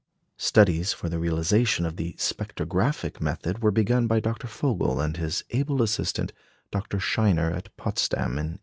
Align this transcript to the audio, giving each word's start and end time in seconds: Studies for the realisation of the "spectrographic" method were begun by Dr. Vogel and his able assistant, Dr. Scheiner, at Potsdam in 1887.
Studies 0.39 0.93
for 0.93 1.09
the 1.09 1.19
realisation 1.19 1.85
of 1.85 1.95
the 1.95 2.13
"spectrographic" 2.13 3.21
method 3.21 3.61
were 3.61 3.69
begun 3.69 4.07
by 4.07 4.19
Dr. 4.19 4.47
Vogel 4.47 4.99
and 4.99 5.15
his 5.15 5.43
able 5.51 5.79
assistant, 5.83 6.33
Dr. 6.71 6.97
Scheiner, 6.97 7.51
at 7.55 7.69
Potsdam 7.77 8.31
in 8.31 8.57
1887. 8.57 8.59